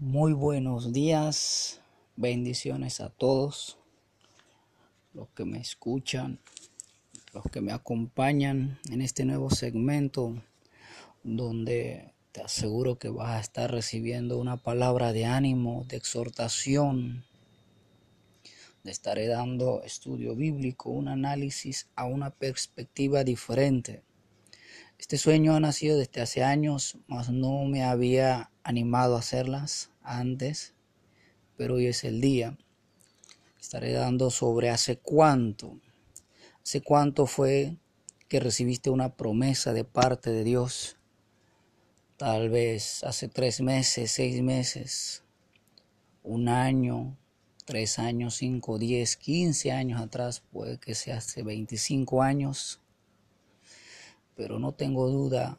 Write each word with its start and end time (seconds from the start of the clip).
Muy 0.00 0.32
buenos 0.32 0.92
días, 0.92 1.80
bendiciones 2.14 3.00
a 3.00 3.08
todos 3.08 3.78
los 5.12 5.28
que 5.30 5.44
me 5.44 5.58
escuchan, 5.58 6.38
los 7.34 7.42
que 7.50 7.60
me 7.60 7.72
acompañan 7.72 8.78
en 8.92 9.02
este 9.02 9.24
nuevo 9.24 9.50
segmento 9.50 10.40
donde 11.24 12.14
te 12.30 12.42
aseguro 12.42 12.96
que 12.96 13.08
vas 13.08 13.30
a 13.30 13.40
estar 13.40 13.72
recibiendo 13.72 14.38
una 14.38 14.56
palabra 14.56 15.12
de 15.12 15.24
ánimo, 15.24 15.84
de 15.88 15.96
exhortación. 15.96 17.24
Le 18.84 18.92
estaré 18.92 19.26
dando 19.26 19.82
estudio 19.82 20.36
bíblico, 20.36 20.90
un 20.90 21.08
análisis 21.08 21.88
a 21.96 22.04
una 22.04 22.30
perspectiva 22.30 23.24
diferente. 23.24 24.04
Este 24.98 25.16
sueño 25.16 25.54
ha 25.54 25.60
nacido 25.60 25.96
desde 25.96 26.20
hace 26.20 26.42
años, 26.42 26.98
mas 27.06 27.30
no 27.30 27.64
me 27.64 27.84
había 27.84 28.50
animado 28.64 29.14
a 29.14 29.20
hacerlas 29.20 29.90
antes, 30.02 30.74
pero 31.56 31.76
hoy 31.76 31.86
es 31.86 32.02
el 32.02 32.20
día. 32.20 32.58
Estaré 33.60 33.92
dando 33.92 34.30
sobre 34.30 34.70
hace 34.70 34.98
cuánto, 34.98 35.78
hace 36.64 36.80
cuánto 36.80 37.26
fue 37.26 37.76
que 38.28 38.40
recibiste 38.40 38.90
una 38.90 39.14
promesa 39.14 39.72
de 39.72 39.84
parte 39.84 40.30
de 40.30 40.42
Dios. 40.42 40.96
Tal 42.16 42.50
vez 42.50 43.04
hace 43.04 43.28
tres 43.28 43.60
meses, 43.60 44.10
seis 44.10 44.42
meses, 44.42 45.22
un 46.24 46.48
año, 46.48 47.16
tres 47.64 48.00
años, 48.00 48.34
cinco, 48.34 48.78
diez, 48.78 49.16
quince 49.16 49.70
años 49.70 50.00
atrás, 50.00 50.40
puede 50.40 50.78
que 50.78 50.96
sea 50.96 51.18
hace 51.18 51.44
25 51.44 52.20
años, 52.22 52.80
pero 54.38 54.60
no 54.60 54.70
tengo 54.70 55.08
duda 55.08 55.58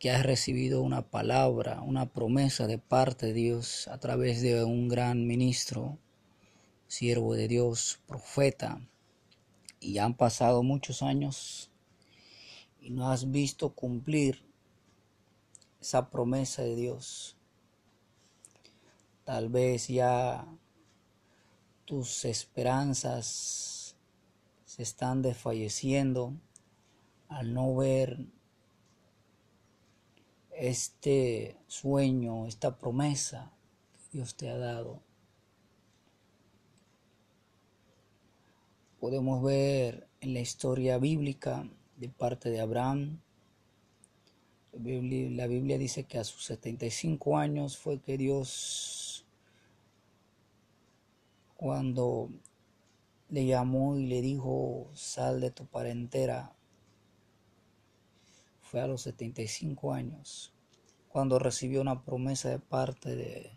que 0.00 0.10
has 0.10 0.24
recibido 0.24 0.82
una 0.82 1.08
palabra, 1.08 1.82
una 1.82 2.06
promesa 2.06 2.66
de 2.66 2.78
parte 2.78 3.26
de 3.26 3.32
Dios 3.32 3.86
a 3.86 3.98
través 3.98 4.42
de 4.42 4.64
un 4.64 4.88
gran 4.88 5.24
ministro, 5.24 5.98
siervo 6.88 7.34
de 7.34 7.46
Dios, 7.46 8.00
profeta, 8.08 8.80
y 9.78 9.98
han 9.98 10.14
pasado 10.14 10.64
muchos 10.64 11.00
años 11.00 11.70
y 12.80 12.90
no 12.90 13.12
has 13.12 13.30
visto 13.30 13.72
cumplir 13.72 14.42
esa 15.80 16.10
promesa 16.10 16.62
de 16.62 16.74
Dios. 16.74 17.36
Tal 19.22 19.48
vez 19.48 19.86
ya 19.86 20.44
tus 21.84 22.24
esperanzas 22.24 23.94
se 24.64 24.82
están 24.82 25.22
desfalleciendo 25.22 26.34
al 27.30 27.54
no 27.54 27.74
ver 27.74 28.18
este 30.50 31.56
sueño, 31.68 32.46
esta 32.46 32.76
promesa 32.76 33.52
que 33.92 34.18
Dios 34.18 34.36
te 34.36 34.50
ha 34.50 34.58
dado. 34.58 35.00
Podemos 38.98 39.42
ver 39.42 40.06
en 40.20 40.34
la 40.34 40.40
historia 40.40 40.98
bíblica 40.98 41.66
de 41.96 42.08
parte 42.10 42.50
de 42.50 42.60
Abraham, 42.60 43.20
la 44.72 45.46
Biblia 45.46 45.78
dice 45.78 46.04
que 46.04 46.18
a 46.18 46.24
sus 46.24 46.44
75 46.44 47.36
años 47.36 47.76
fue 47.76 47.98
que 47.98 48.16
Dios, 48.16 49.26
cuando 51.56 52.30
le 53.28 53.46
llamó 53.46 53.96
y 53.96 54.06
le 54.06 54.20
dijo, 54.20 54.88
sal 54.94 55.40
de 55.40 55.50
tu 55.50 55.66
parentela, 55.66 56.54
fue 58.70 58.80
a 58.80 58.86
los 58.86 59.02
75 59.02 59.92
años, 59.92 60.52
cuando 61.08 61.40
recibió 61.40 61.80
una 61.80 62.04
promesa 62.04 62.50
de 62.50 62.60
parte 62.60 63.16
de 63.16 63.50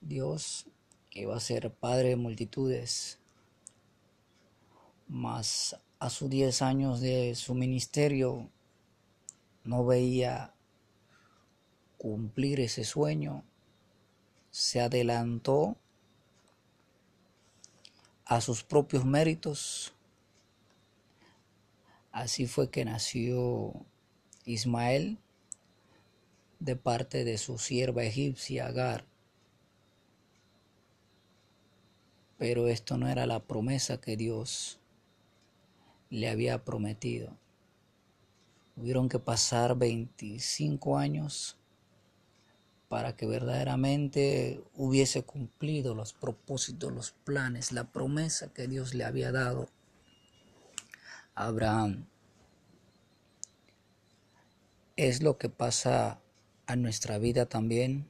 Dios 0.00 0.66
que 1.08 1.20
iba 1.20 1.36
a 1.36 1.40
ser 1.40 1.72
padre 1.72 2.08
de 2.08 2.16
multitudes. 2.16 3.20
Mas 5.06 5.76
a 6.00 6.10
sus 6.10 6.28
10 6.28 6.62
años 6.62 7.00
de 7.00 7.36
su 7.36 7.54
ministerio 7.54 8.50
no 9.62 9.86
veía 9.86 10.52
cumplir 11.96 12.58
ese 12.58 12.82
sueño. 12.82 13.44
Se 14.50 14.80
adelantó 14.80 15.76
a 18.24 18.40
sus 18.40 18.64
propios 18.64 19.04
méritos. 19.04 19.94
Así 22.10 22.48
fue 22.48 22.68
que 22.68 22.84
nació 22.84 23.86
Ismael 24.48 25.18
de 26.58 26.74
parte 26.74 27.24
de 27.24 27.36
su 27.36 27.58
sierva 27.58 28.02
egipcia 28.02 28.66
Agar. 28.66 29.04
Pero 32.38 32.68
esto 32.68 32.96
no 32.96 33.08
era 33.08 33.26
la 33.26 33.40
promesa 33.40 34.00
que 34.00 34.16
Dios 34.16 34.80
le 36.08 36.30
había 36.30 36.64
prometido. 36.64 37.36
Hubieron 38.76 39.10
que 39.10 39.18
pasar 39.18 39.76
25 39.76 40.96
años 40.96 41.58
para 42.88 43.16
que 43.16 43.26
verdaderamente 43.26 44.62
hubiese 44.74 45.24
cumplido 45.24 45.94
los 45.94 46.14
propósitos, 46.14 46.90
los 46.90 47.10
planes, 47.10 47.70
la 47.70 47.92
promesa 47.92 48.50
que 48.54 48.66
Dios 48.66 48.94
le 48.94 49.04
había 49.04 49.30
dado 49.30 49.68
a 51.34 51.48
Abraham 51.48 52.06
es 54.98 55.22
lo 55.22 55.38
que 55.38 55.48
pasa 55.48 56.20
a 56.66 56.74
nuestra 56.74 57.18
vida 57.18 57.46
también, 57.46 58.08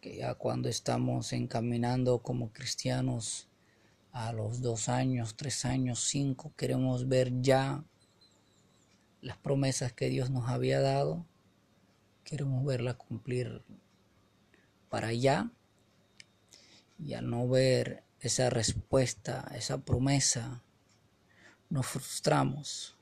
que 0.00 0.16
ya 0.16 0.34
cuando 0.34 0.70
estamos 0.70 1.34
encaminando 1.34 2.22
como 2.22 2.54
cristianos 2.54 3.50
a 4.12 4.32
los 4.32 4.62
dos 4.62 4.88
años, 4.88 5.36
tres 5.36 5.66
años, 5.66 6.06
cinco, 6.08 6.54
queremos 6.56 7.06
ver 7.06 7.42
ya 7.42 7.84
las 9.20 9.36
promesas 9.36 9.92
que 9.92 10.08
Dios 10.08 10.30
nos 10.30 10.48
había 10.48 10.80
dado, 10.80 11.26
queremos 12.24 12.64
verlas 12.64 12.96
cumplir 12.96 13.62
para 14.88 15.08
allá, 15.08 15.50
y 16.98 17.12
al 17.12 17.28
no 17.28 17.46
ver 17.46 18.04
esa 18.20 18.48
respuesta, 18.48 19.52
esa 19.54 19.76
promesa, 19.84 20.62
nos 21.68 21.84
frustramos 21.84 22.96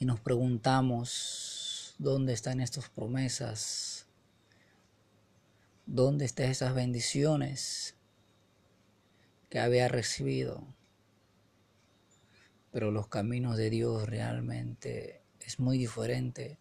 y 0.00 0.06
nos 0.06 0.18
preguntamos 0.18 1.94
dónde 1.98 2.32
están 2.32 2.60
estas 2.60 2.88
promesas, 2.88 4.06
dónde 5.84 6.24
están 6.24 6.48
esas 6.48 6.74
bendiciones 6.74 7.94
que 9.50 9.60
había 9.60 9.88
recibido. 9.88 10.66
Pero 12.72 12.90
los 12.90 13.08
caminos 13.08 13.58
de 13.58 13.68
Dios 13.68 14.08
realmente 14.08 15.22
es 15.38 15.60
muy 15.60 15.76
diferente 15.76 16.58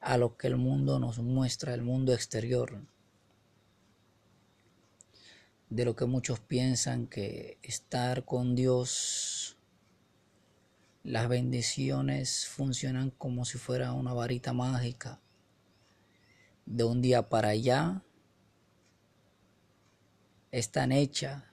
a 0.00 0.18
lo 0.18 0.36
que 0.36 0.48
el 0.48 0.56
mundo 0.56 0.98
nos 0.98 1.18
muestra, 1.20 1.72
el 1.72 1.82
mundo 1.82 2.14
exterior. 2.14 2.84
De 5.70 5.84
lo 5.84 5.94
que 5.94 6.06
muchos 6.06 6.40
piensan 6.40 7.06
que 7.06 7.58
estar 7.62 8.24
con 8.24 8.56
Dios 8.56 9.35
las 11.06 11.28
bendiciones 11.28 12.48
funcionan 12.48 13.10
como 13.10 13.44
si 13.44 13.58
fuera 13.58 13.92
una 13.92 14.12
varita 14.12 14.52
mágica. 14.52 15.20
De 16.64 16.82
un 16.82 17.00
día 17.00 17.28
para 17.28 17.50
allá 17.50 18.02
están 20.50 20.90
hechas 20.90 21.44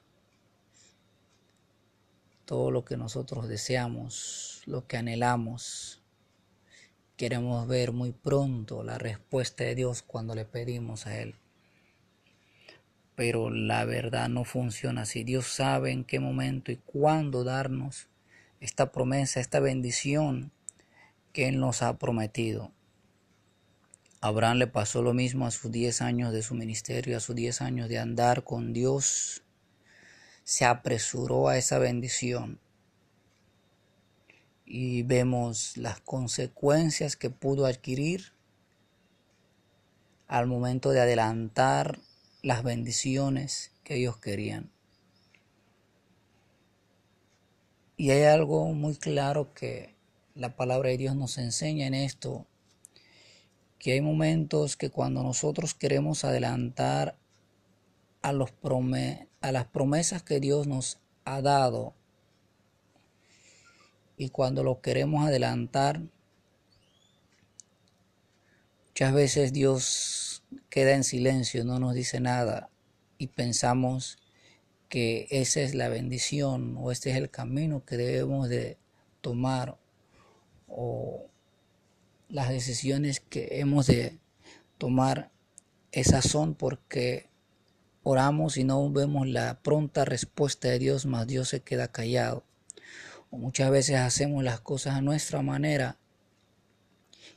todo 2.46 2.72
lo 2.72 2.84
que 2.84 2.97
nosotros 2.97 3.47
deseamos, 3.47 4.64
lo 4.66 4.88
que 4.88 4.97
anhelamos. 4.97 6.02
Queremos 7.16 7.67
ver 7.67 7.91
muy 7.91 8.11
pronto 8.11 8.84
la 8.84 8.97
respuesta 8.97 9.66
de 9.66 9.76
Dios 9.76 10.02
cuando 10.02 10.34
le 10.34 10.46
pedimos 10.46 11.06
a 11.06 11.20
Él. 11.20 11.35
Pero 13.16 13.52
la 13.52 13.85
verdad 13.85 14.29
no 14.29 14.46
funciona 14.46 15.03
así. 15.03 15.23
Dios 15.23 15.46
sabe 15.46 15.91
en 15.91 16.06
qué 16.06 16.20
momento 16.20 16.72
y 16.72 16.78
cuándo 16.78 17.44
darnos 17.44 18.08
esta 18.63 18.93
promesa, 18.93 19.41
esta 19.41 19.59
bendición 19.59 20.53
que 21.33 21.49
Él 21.49 21.59
nos 21.59 21.81
ha 21.81 21.97
prometido. 21.97 22.71
Abraham 24.21 24.57
le 24.57 24.67
pasó 24.67 25.01
lo 25.01 25.13
mismo 25.13 25.45
a 25.45 25.51
sus 25.51 25.69
10 25.69 26.01
años 26.01 26.31
de 26.31 26.43
su 26.43 26.55
ministerio, 26.55 27.17
a 27.17 27.19
sus 27.19 27.35
10 27.35 27.61
años 27.61 27.89
de 27.89 27.99
andar 27.99 28.45
con 28.45 28.71
Dios. 28.71 29.43
Se 30.45 30.63
apresuró 30.63 31.49
a 31.49 31.57
esa 31.57 31.77
bendición. 31.77 32.61
Y 34.65 35.03
vemos 35.03 35.75
las 35.75 35.99
consecuencias 35.99 37.17
que 37.17 37.29
pudo 37.29 37.65
adquirir 37.65 38.31
al 40.29 40.47
momento 40.47 40.91
de 40.91 41.01
adelantar 41.01 41.99
las 42.41 42.63
bendiciones 42.63 43.73
que 43.83 43.95
ellos 43.95 44.15
querían. 44.17 44.72
Y 47.95 48.09
hay 48.11 48.23
algo 48.23 48.73
muy 48.73 48.95
claro 48.95 49.53
que 49.53 49.95
la 50.35 50.55
palabra 50.55 50.90
de 50.90 50.97
Dios 50.97 51.16
nos 51.16 51.37
enseña 51.37 51.85
en 51.85 51.93
esto, 51.93 52.47
que 53.78 53.93
hay 53.93 54.01
momentos 54.01 54.75
que 54.78 54.90
cuando 54.90 55.22
nosotros 55.22 55.73
queremos 55.73 56.23
adelantar 56.23 57.17
a, 58.22 58.31
los 58.31 58.51
a 59.41 59.51
las 59.51 59.66
promesas 59.66 60.23
que 60.23 60.40
Dios 60.40 60.66
nos 60.66 60.99
ha 61.25 61.41
dado 61.41 61.93
y 64.17 64.29
cuando 64.29 64.63
lo 64.63 64.81
queremos 64.81 65.28
adelantar, 65.28 66.01
muchas 68.87 69.13
veces 69.13 69.53
Dios 69.53 70.43
queda 70.69 70.93
en 70.93 71.03
silencio, 71.03 71.63
no 71.66 71.79
nos 71.79 71.93
dice 71.93 72.19
nada 72.19 72.69
y 73.17 73.28
pensamos 73.28 74.17
que 74.93 75.25
esa 75.31 75.61
es 75.61 75.73
la 75.73 75.90
bendición 75.90 76.75
o 76.78 76.91
este 76.91 77.09
es 77.09 77.17
el 77.17 77.31
camino 77.31 77.84
que 77.84 77.97
debemos 77.97 78.47
de 78.47 78.78
tomar 79.22 79.79
o 80.67 81.31
las 82.29 82.49
decisiones 82.49 83.19
que 83.19 83.59
hemos 83.59 83.87
de 83.87 84.19
tomar 84.78 85.31
esas 85.91 86.25
son 86.25 86.53
porque 86.53 87.28
oramos 88.03 88.55
y 88.57 88.66
no 88.66 88.87
vemos 88.91 89.28
la 89.28 89.63
pronta 89.63 90.05
respuesta 90.05 90.67
de 90.67 90.78
Dios, 90.78 91.07
más 91.07 91.25
Dios 91.25 91.49
se 91.49 91.61
queda 91.61 91.87
callado. 91.87 92.43
O 93.31 93.37
muchas 93.37 93.72
veces 93.72 93.96
hacemos 93.96 94.43
las 94.43 94.59
cosas 94.59 94.93
a 94.93 95.01
nuestra 95.01 95.41
manera 95.41 95.97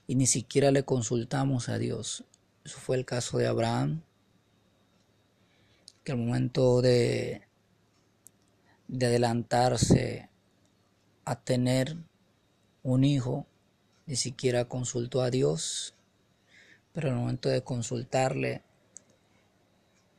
y 0.07 0.17
ni 0.17 0.27
siquiera 0.27 0.71
le 0.73 0.85
consultamos 0.85 1.71
a 1.71 1.79
Dios. 1.79 2.23
Eso 2.67 2.77
fue 2.77 2.99
el 2.99 3.07
caso 3.07 3.39
de 3.39 3.47
Abraham, 3.47 4.03
que 6.05 6.13
al 6.13 6.19
momento 6.19 6.83
de, 6.83 7.46
de 8.89 9.07
adelantarse 9.07 10.29
a 11.25 11.37
tener 11.37 11.97
un 12.83 13.05
hijo, 13.05 13.47
ni 14.07 14.17
siquiera 14.17 14.67
consultó 14.67 15.23
a 15.23 15.31
Dios, 15.31 15.95
pero 16.93 17.09
al 17.09 17.17
momento 17.17 17.49
de 17.49 17.63
consultarle, 17.63 18.63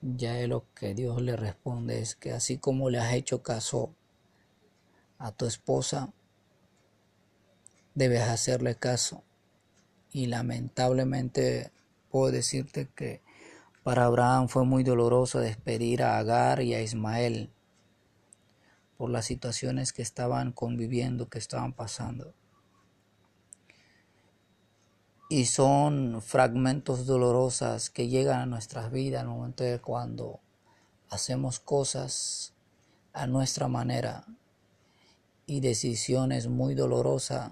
ya 0.01 0.39
es 0.39 0.47
lo 0.47 0.65
que 0.73 0.93
Dios 0.93 1.21
le 1.21 1.35
responde 1.35 2.01
es 2.01 2.15
que 2.15 2.31
así 2.31 2.57
como 2.57 2.89
le 2.89 2.99
has 2.99 3.13
hecho 3.13 3.41
caso 3.41 3.95
a 5.17 5.31
tu 5.31 5.45
esposa, 5.45 6.13
debes 7.95 8.21
hacerle 8.21 8.75
caso. 8.75 9.23
Y 10.11 10.27
lamentablemente 10.27 11.71
puedo 12.09 12.31
decirte 12.31 12.87
que 12.95 13.21
para 13.83 14.05
Abraham 14.05 14.49
fue 14.49 14.65
muy 14.65 14.83
doloroso 14.83 15.39
despedir 15.39 16.03
a 16.03 16.17
Agar 16.17 16.61
y 16.61 16.73
a 16.73 16.81
Ismael 16.81 17.49
por 18.97 19.09
las 19.09 19.25
situaciones 19.25 19.93
que 19.93 20.01
estaban 20.01 20.51
conviviendo, 20.51 21.29
que 21.29 21.37
estaban 21.37 21.73
pasando. 21.73 22.33
Y 25.29 25.45
son 25.45 26.21
fragmentos 26.21 27.05
dolorosos 27.05 27.89
que 27.89 28.07
llegan 28.07 28.39
a 28.39 28.45
nuestras 28.45 28.91
vidas 28.91 29.21
al 29.21 29.27
momento 29.27 29.63
de 29.63 29.79
cuando 29.79 30.39
hacemos 31.09 31.59
cosas 31.59 32.53
a 33.13 33.27
nuestra 33.27 33.67
manera 33.67 34.25
y 35.45 35.59
decisiones 35.59 36.47
muy 36.47 36.75
dolorosas 36.75 37.51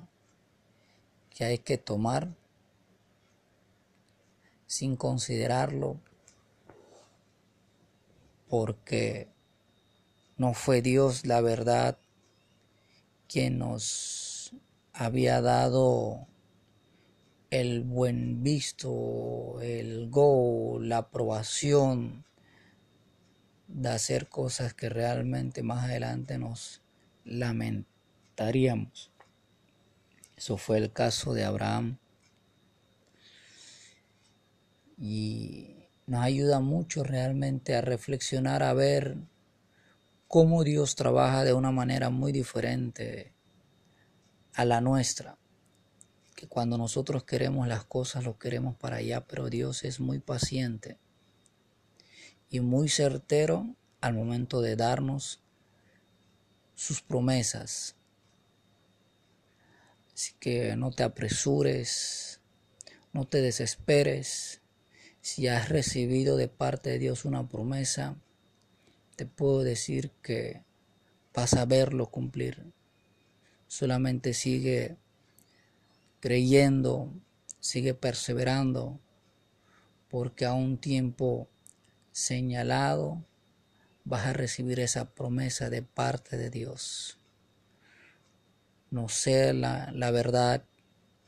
que 1.29 1.45
hay 1.45 1.57
que 1.59 1.77
tomar 1.77 2.29
sin 4.67 4.95
considerarlo 4.95 5.99
porque 8.49 9.34
no 10.37 10.53
fue 10.53 10.81
Dios 10.81 11.25
la 11.25 11.41
verdad 11.41 11.97
quien 13.27 13.57
nos 13.57 14.55
había 14.93 15.41
dado 15.41 16.27
el 17.49 17.83
buen 17.83 18.43
visto, 18.43 19.59
el 19.61 20.09
go, 20.09 20.77
la 20.79 20.97
aprobación 20.97 22.25
de 23.67 23.89
hacer 23.89 24.27
cosas 24.27 24.73
que 24.73 24.89
realmente 24.89 25.63
más 25.63 25.85
adelante 25.85 26.37
nos 26.37 26.81
lamentaríamos. 27.23 29.11
Eso 30.37 30.57
fue 30.57 30.77
el 30.77 30.91
caso 30.91 31.33
de 31.33 31.45
Abraham. 31.45 31.97
Y 34.97 35.87
nos 36.07 36.23
ayuda 36.23 36.59
mucho 36.59 37.03
realmente 37.03 37.75
a 37.75 37.81
reflexionar, 37.81 38.63
a 38.63 38.73
ver 38.73 39.17
cómo 40.27 40.63
Dios 40.63 40.95
trabaja 40.95 41.43
de 41.43 41.53
una 41.53 41.71
manera 41.71 42.09
muy 42.09 42.31
diferente 42.31 43.33
a 44.53 44.65
la 44.65 44.81
nuestra 44.81 45.37
que 46.35 46.47
cuando 46.47 46.77
nosotros 46.77 47.23
queremos 47.23 47.67
las 47.67 47.85
cosas, 47.85 48.25
lo 48.25 48.37
queremos 48.37 48.75
para 48.75 48.97
allá, 48.97 49.25
pero 49.25 49.49
Dios 49.49 49.83
es 49.83 49.99
muy 49.99 50.19
paciente 50.19 50.99
y 52.49 52.59
muy 52.59 52.89
certero 52.89 53.75
al 54.01 54.13
momento 54.13 54.61
de 54.61 54.75
darnos 54.75 55.41
sus 56.75 57.01
promesas. 57.01 57.95
Así 60.13 60.33
que 60.39 60.75
no 60.75 60.91
te 60.91 61.03
apresures, 61.03 62.41
no 63.13 63.25
te 63.25 63.41
desesperes. 63.41 64.61
Si 65.21 65.47
has 65.47 65.69
recibido 65.69 66.37
de 66.37 66.47
parte 66.47 66.91
de 66.91 66.99
Dios 66.99 67.25
una 67.25 67.47
promesa, 67.47 68.17
te 69.15 69.25
puedo 69.25 69.63
decir 69.63 70.11
que 70.21 70.63
vas 71.33 71.53
a 71.53 71.65
verlo 71.65 72.07
cumplir. 72.07 72.71
Solamente 73.67 74.33
sigue 74.33 74.97
creyendo, 76.19 77.11
sigue 77.59 77.93
perseverando, 77.93 78.99
porque 80.09 80.45
a 80.45 80.53
un 80.53 80.77
tiempo 80.77 81.47
señalado 82.11 83.23
vas 84.05 84.27
a 84.27 84.33
recibir 84.33 84.79
esa 84.79 85.09
promesa 85.11 85.69
de 85.69 85.81
parte 85.81 86.37
de 86.37 86.49
Dios. 86.49 87.19
No 88.91 89.09
sé 89.09 89.53
la, 89.53 89.91
la 89.91 90.11
verdad 90.11 90.63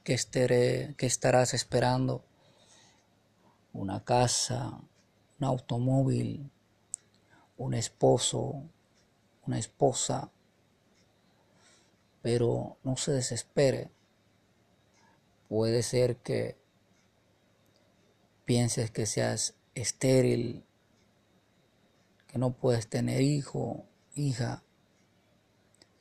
que, 0.03 0.15
que 0.95 1.05
estarás 1.05 1.53
esperando, 1.53 2.23
una 3.73 4.03
casa, 4.03 4.79
un 5.39 5.45
automóvil, 5.45 6.49
un 7.57 7.73
esposo, 7.73 8.63
una 9.45 9.59
esposa, 9.59 10.31
pero 12.21 12.77
no 12.83 12.97
se 12.97 13.11
desespere 13.11 13.91
Puede 15.47 15.81
ser 15.81 16.17
que 16.17 16.57
pienses 18.43 18.91
que 18.91 19.05
seas 19.05 19.55
estéril, 19.75 20.65
que 22.27 22.37
no 22.37 22.51
puedes 22.51 22.87
tener 22.87 23.21
hijo, 23.21 23.85
hija. 24.13 24.63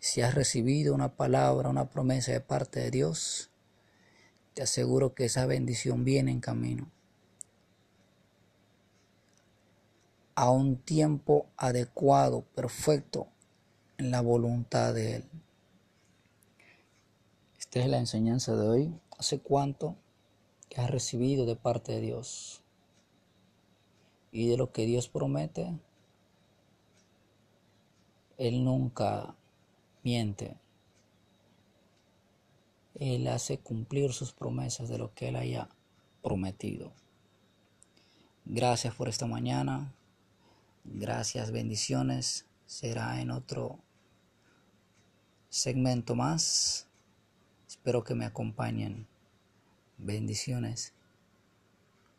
Si 0.01 0.21
has 0.21 0.35
recibido 0.35 0.95
una 0.95 1.15
palabra, 1.15 1.69
una 1.69 1.91
promesa 1.91 2.33
de 2.33 2.41
parte 2.41 2.81
de 2.81 2.91
Dios, 2.91 3.51
te 4.55 4.63
aseguro 4.63 5.15
que 5.15 5.27
esa 5.27 5.47
bendición 5.47 6.05
viene 6.05 6.33
en 6.33 6.41
camino. 6.41 6.91
A 10.37 10.51
un 10.51 10.77
tiempo 10.77 11.47
adecuado, 11.57 12.43
perfecto, 12.55 13.27
en 13.97 14.11
la 14.11 14.21
voluntad 14.21 14.93
de 14.93 15.17
Él. 15.17 15.25
Esta 17.59 17.81
es 17.81 17.89
la 17.89 17.99
enseñanza 17.99 18.55
de 18.55 18.69
hoy. 18.69 19.01
¿Hace 19.19 19.41
cuánto 19.41 19.97
que 20.69 20.81
has 20.83 20.91
recibido 20.91 21.47
de 21.47 21.57
parte 21.57 21.93
de 21.93 22.03
Dios? 22.03 22.63
Y 24.31 24.49
de 24.49 24.59
lo 24.59 24.73
que 24.73 24.85
Dios 24.85 25.09
promete, 25.09 25.73
Él 28.37 28.63
nunca 28.63 29.35
miente. 30.03 30.59
Él 32.95 33.27
hace 33.29 33.59
cumplir 33.59 34.13
sus 34.13 34.33
promesas 34.33 34.91
de 34.91 34.99
lo 34.99 35.15
que 35.15 35.29
Él 35.29 35.37
haya 35.37 35.71
prometido. 36.23 36.93
Gracias 38.45 38.95
por 38.95 39.09
esta 39.09 39.27
mañana. 39.27 39.93
Gracias, 40.89 41.51
bendiciones. 41.51 42.47
Será 42.65 43.21
en 43.21 43.31
otro 43.31 43.81
segmento 45.49 46.15
más. 46.15 46.89
Espero 47.67 48.05
que 48.05 48.15
me 48.15 48.25
acompañen. 48.25 49.07
Bendiciones. 49.99 50.96